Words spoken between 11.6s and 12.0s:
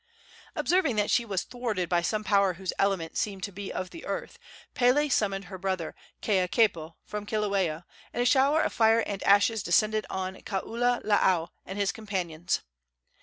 and his